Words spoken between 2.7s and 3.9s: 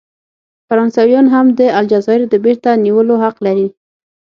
نیولو حق لري.